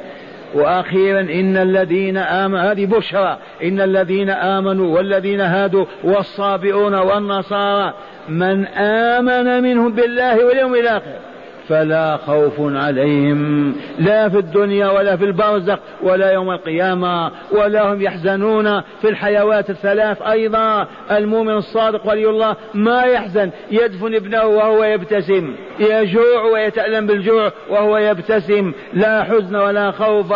[0.54, 3.38] وأخيرا إن الذين آمنوا هذه بشرى.
[3.62, 7.94] إن الذين آمنوا والذين هادوا والصابئون والنصارى
[8.28, 11.31] من آمن منهم بالله واليوم الآخر.
[11.68, 13.74] فلا خوف عليهم.
[13.98, 20.22] لا في الدنيا ولا في البرزخ ولا يوم القيامة ولا هم يحزنون في الحيوات الثلاث
[20.22, 20.86] أيضا.
[21.10, 28.72] المؤمن الصادق ولي الله ما يحزن يدفن ابنه وهو يبتسم يجوع ويتألم بالجوع وهو يبتسم.
[28.94, 30.32] لا حزن ولا خوف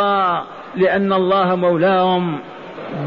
[0.77, 2.39] لأن الله مولاهم.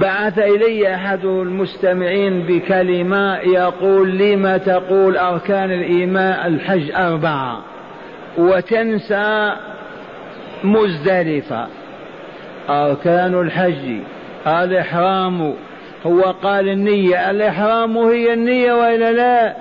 [0.01, 7.59] بعث إلي أحد المستمعين بكلمة يقول لم تقول أركان الإيمان الحج أربعة؟
[8.39, 9.55] وتنسى
[10.63, 11.67] مزدلفة.
[12.69, 13.99] أركان الحج
[14.47, 15.53] الإحرام
[16.05, 17.31] هو قال النية.
[17.31, 19.55] الإحرام هي النية وإلا لا؟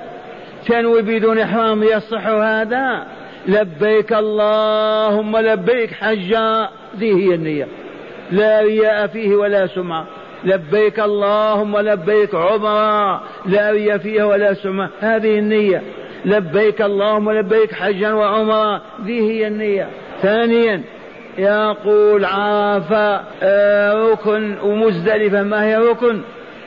[0.66, 3.07] تنوي بدون إحرام يصح هذا؟
[3.49, 7.66] لبيك اللهم لبيك حجا ذي هي النية.
[8.31, 10.07] لا رياء فيه ولا سمعة
[10.45, 15.83] لبيك اللهم لبيك عمرا لا رياء فيها ولا سمعة هذه النية.
[16.24, 18.80] لبيك اللهم لبيك حجا وعمرا.
[19.04, 19.88] ذي هي النية.
[20.22, 20.82] ثانيا
[21.38, 25.42] يقول عرفة آه، ركن ومزدلفة.
[25.42, 26.20] ما هي ركن؟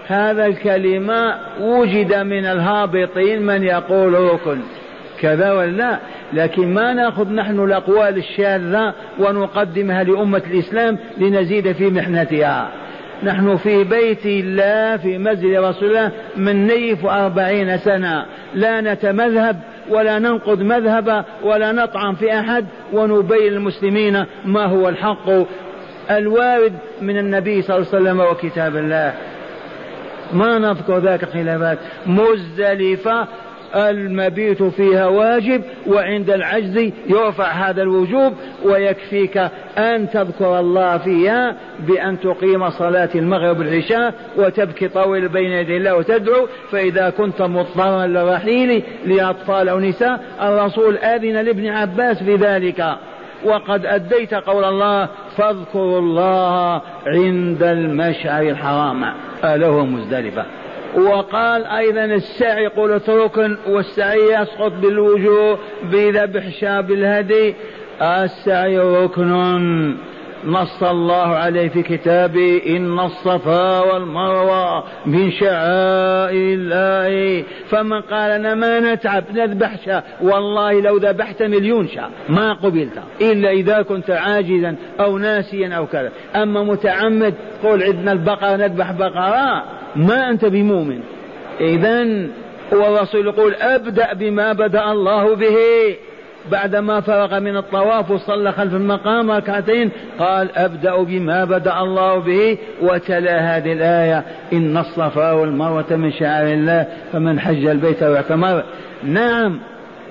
[0.08, 4.60] هذا الكلمة وجد من الهابطين من يقول ركن.
[5.22, 6.00] كذا ولا
[6.34, 12.72] لكن ما نأخذ نحن الأقوال الشاذة ونقدمها لأمة الإسلام لنزيد في محنتها.
[13.24, 18.26] نحن في بيت الله في مسجد رسول الله من نيف أربعين سنة.
[18.54, 19.60] لا نتمذهب
[19.90, 25.30] ولا ننقض مذهبا ولا نطعن في أحد ونبين للمسلمين ما هو الحق.
[26.12, 29.14] الوارد من النبي صلى الله عليه وسلم وكتاب الله.
[30.34, 31.78] ما نذكر ذاك خلافات.
[32.06, 33.28] مزدلفة
[33.76, 39.38] المبيت فيها واجب وعند العجز يرفع هذا الوجوب ويكفيك
[39.78, 46.48] أن تذكر الله فيها بأن تقيم صلاة المغرب والعشاء وتبكي طويل بين يدي الله وتدعو
[46.72, 52.98] فإذا كنت مضطرا للرحيل لأطفال أو نساء الرسول آذن لابن عباس في ذلك
[53.44, 59.14] وقد أديت قول الله فاذكروا الله عند المشعر الحرام
[59.44, 60.46] ألا هو مزدلفة.
[60.96, 67.56] وقال أيضا السعي قلت ركن والسعي يسقط بالوجوه بذبح شاب الهدي.
[68.02, 69.32] السعي ركن
[70.46, 72.62] نص الله عليه في كتابه.
[72.68, 77.44] إن الصفا والمروة من شعائر الله.
[77.70, 83.02] فمن قال أنا ما نتعب نذبح شاء والله لو ذبحت مليون شاء ما قبلت.
[83.22, 86.12] إلا إذا كنت عاجزا أو ناسيا أو كذا.
[86.36, 87.34] أما متعمد
[87.64, 89.64] قول عندنا البقرة نذبح بقرة.
[89.96, 91.00] ما أنت بمؤمن.
[91.62, 92.28] إذا
[92.72, 95.58] والرسول يقول أبدأ بما بدأ الله به.
[96.52, 102.58] بعدما فرغ من الطواف وصلى خلف المقام ركعتين قال أبدأ بما بدأ الله به.
[102.82, 104.24] وتلا هذه الآية.
[104.54, 108.64] إن الصفا والمروة من شعائر الله فمن حج البيت واعتمر.
[109.04, 109.60] نعم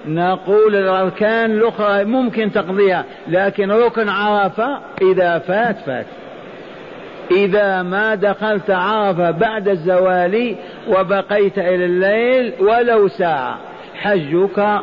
[0.09, 6.07] نقول الأركان الأخرى ممكن تقضيها لكن ركن عرفة إذا فات فات.
[7.31, 10.55] إذا ما دخلت عرفة بعد الزوال
[10.89, 13.59] وبقيت إلى الليل ولو ساعة.
[13.95, 14.81] حجك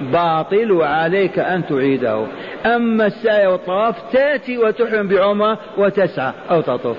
[0.00, 2.26] باطل وعليك أن تعيده.
[2.66, 6.96] أما السعي والطواف تأتي وتحرم بعمرة وتسعى أو تطوف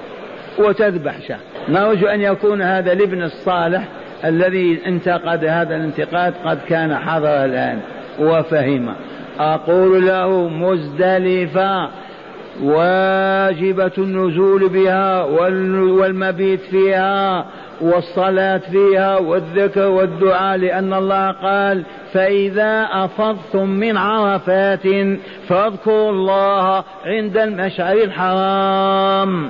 [0.59, 1.37] وتذبح شاة
[1.69, 3.83] نرجو أن يكون هذا الابن الصالح
[4.25, 7.79] الذي انتقد هذا الانتقاد قد كان حضر الآن
[8.19, 8.93] وفهم
[9.39, 11.89] أقول له مزدلفة.
[12.61, 17.45] واجبة النزول بها والمبيت فيها
[17.81, 21.83] والصلاة فيها والذكر والدعاء لأن الله قال
[22.13, 24.87] فإذا أفضتم من عرفات
[25.47, 29.49] فاذكروا الله عند المشعر الحرام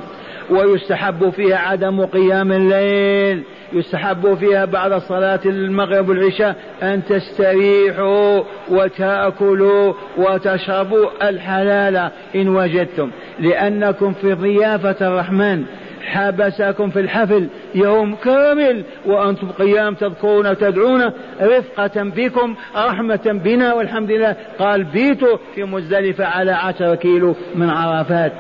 [0.50, 3.44] ويستحب فيها عدم قيام الليل.
[3.74, 13.12] يستحب فيها بعد صلاة المغرب والعشاء أن تستريحوا وتأكلوا وتشربوا الحلال إن وجدتم.
[13.40, 15.66] لأنكم في ضيافة الرحمن
[16.02, 21.12] حبسكم في الحفل يوم كامل وأنتم قيام تذكرون تدعون
[21.42, 24.36] رفقة بكم رحمة بنا والحمد لله.
[24.60, 28.32] قال بيتوا في مزدلفة على عشر كيلو من عرفات.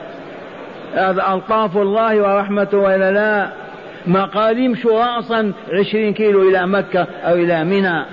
[0.93, 3.62] هذا ألطاف الله ورحمته وإلا لا.
[4.07, 8.05] ما قال يمشوا رأسا عشرين كيلو إلى مكة أو إلى منى.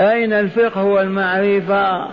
[0.00, 2.06] أين الفقه والمعرفة؟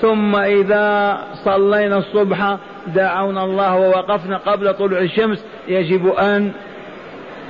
[0.00, 2.56] ثم إذا صلينا الصبح
[2.94, 6.52] دعونا الله ووقفنا قبل طلوع الشمس يجب أن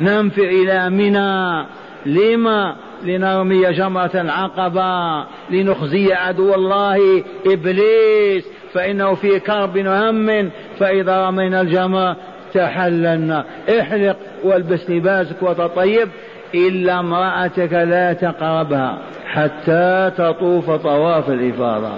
[0.01, 1.67] ننفر إلى منى.
[2.07, 12.17] لما؟ لنرمي جمرة العقبة لنخزي عدو الله إبليس فإنه في كرب وهم فإذا رمينا الجمرة
[12.55, 13.45] تحللنا.
[13.81, 16.09] احلق والبس لباسك وتطيب
[16.55, 21.93] إلا امرأتك لا تقربها حتى تطوف طواف الإفاضة.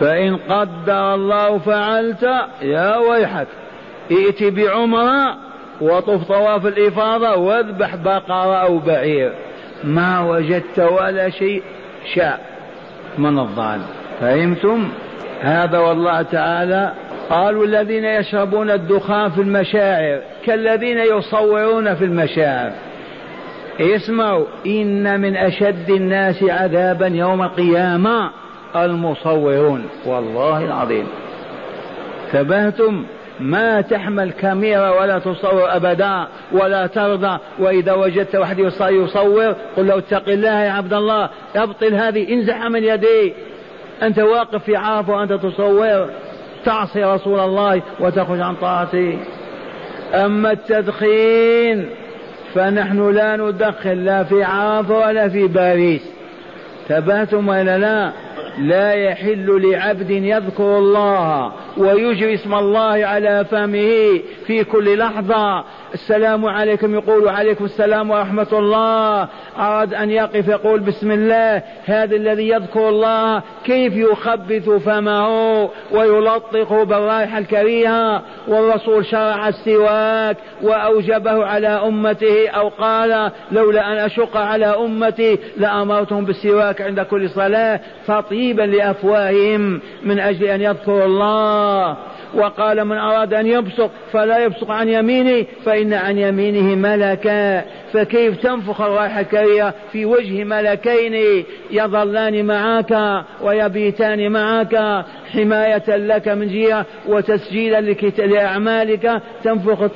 [0.00, 2.28] فإن قدر الله فعلت
[2.62, 3.46] يا ويحك.
[4.10, 5.36] ائت بعمرة
[5.80, 9.32] وطف طواف الإفاضة واذبح بقرة أو بعير.
[9.84, 11.62] ما وجدت ولا شيء
[12.14, 12.40] شاء
[13.18, 13.86] من الظالم.
[14.20, 14.88] فهمتم؟
[15.40, 16.92] هذا والله تعالى
[17.30, 22.72] قالوا الذين يشربون الدخان في المشاعر كالذين يصورون في المشاعر.
[23.80, 28.30] اسمعوا إن من أشد الناس عذابا يوم القيامة
[28.76, 29.86] المصورون.
[30.06, 31.06] والله العظيم.
[32.32, 33.04] ثبتم
[33.40, 37.38] ما تحمل كاميرا ولا تصور أبدا ولا ترضى.
[37.58, 42.84] وإذا وجدت واحد يصور قل له اتق الله يا عبد الله أبطل هذه انزح من
[42.84, 43.32] يدي.
[44.02, 46.10] أنت واقف في عرفة وأنت تصور.
[46.66, 49.18] تعصي رسول الله وتخرج عن طاعته.
[50.14, 51.90] أما التدخين
[52.54, 56.02] فنحن لا ندخن لا في عرفة ولا في باريس.
[56.88, 58.12] ثبتم ولا لا؟
[58.58, 65.64] لا يحل لعبد يذكر الله ويجري اسم الله على فمه في كل لحظة.
[65.94, 66.94] السلام عليكم.
[66.94, 69.28] يقول عليكم السلام ورحمة الله.
[69.58, 71.62] أراد أن يقف يقول بسم الله.
[71.84, 75.28] هذا الذي يذكر الله كيف يخبث فمه
[75.92, 78.22] ويلطخ بالرائحة الكريهة.
[78.48, 86.82] والرسول شرع السواك وأوجبه على أمته أو قال لولا أن أشق على أمتي لأمرتهم بالسواك
[86.82, 87.80] عند كل صلاة.
[88.46, 91.96] تطيبا لأفواههم من أجل أن يذكروا الله.
[92.34, 97.64] وقال من أراد أن يبصق فلا يبصق عن يمينه فإن عن يمينه ملكا.
[97.92, 106.86] فكيف تنفخ الرائحة الكريهة في وجه ملكين يظلان معك ويبيتان معك حماية لك من جهة
[107.08, 107.80] وتسجيلا
[108.18, 109.88] لأعمالك تنفخ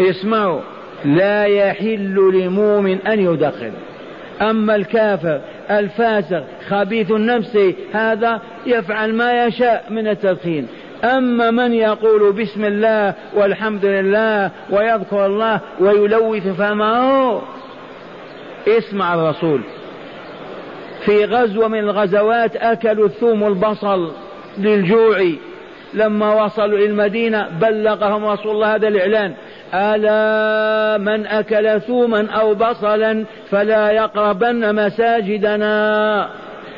[0.00, 0.60] اسمعوا.
[1.04, 3.72] لا يحل لمؤمن أن يدخن.
[4.42, 5.40] أما الكافر
[5.70, 7.58] الفاسق خبيث النفس
[7.92, 10.66] هذا يفعل ما يشاء من التدخين.
[11.04, 17.42] أما من يقول بسم الله والحمد لله ويذكر الله ويلوث فمه
[18.68, 19.60] اسمع الرسول.
[21.04, 24.12] في غزوة من الغزوات أكلوا الثوم البصل
[24.58, 25.26] للجوع.
[25.94, 29.34] لما وصلوا إلى المدينة بلغهم رسول الله هذا الإعلان.
[29.74, 36.28] ألا من أكل ثوما أو بصلا فلا يقربن مساجدنا.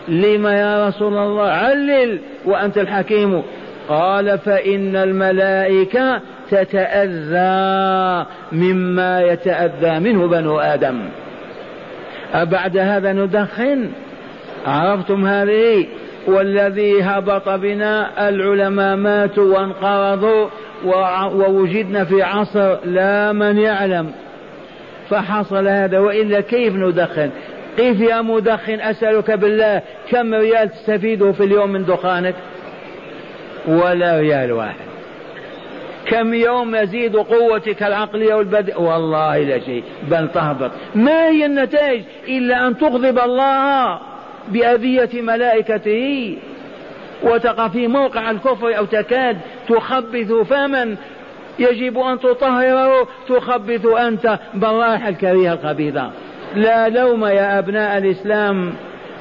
[0.08, 3.42] لما يا رسول الله؟ علل وأنت الحكيم.
[3.88, 6.20] قال فإن الملائكة
[6.50, 11.08] تتأذى مما يتأذى منه بنو آدم.
[12.34, 13.90] أبعد هذا ندخن؟
[14.66, 15.86] عرفتم هذه؟
[16.26, 20.48] والذي هبط بنا العلماء ماتوا وانقرضوا.
[20.84, 24.12] ووجدنا في عصر لا من يعلم
[25.10, 25.98] فحصل هذا.
[25.98, 27.30] وإلا كيف ندخن؟
[27.76, 32.34] كيف يا مدخن أسألك بالله كم ريال تستفيده في اليوم من دخانك؟
[33.68, 34.92] ولا ريال واحد.
[36.06, 40.70] كم يوم يزيد قوتك العقلية والبدء والله لا شيء بل تهبط.
[40.94, 43.98] ما هي النتائج؟ إلا أن تغضب الله
[44.48, 46.36] بأذية ملائكته
[47.22, 49.38] وتقع في موقع الكفر أو تكاد
[49.68, 50.96] تخبث فما
[51.58, 56.10] يجب أن تطهره تخبث أنت بالرائحة الكريهة الخبيثة.
[56.54, 58.72] لا لوم يا أبناء الإسلام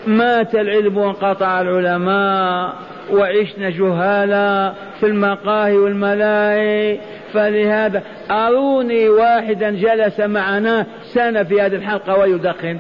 [0.08, 2.74] مات العلم وانقطع العلماء
[3.12, 7.00] وعشنا جهالا في المقاهي والملاهي.
[7.34, 12.80] فلهذا أروني واحدا جلس معنا سنة في هذه الحلقة ويدخن.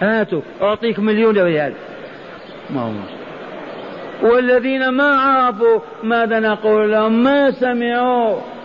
[0.00, 1.72] هاتوا أعطيك مليون ريال.
[2.70, 2.90] ما هو
[4.22, 8.55] والذين ما عرفوا ماذا نقول لهم؟ ما سمعوا.